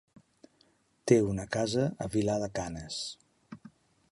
Té 1.11 1.17
una 1.33 1.45
casa 1.57 1.85
a 2.05 2.07
Vilar 2.15 2.39
de 2.45 2.51
Canes. 2.61 2.99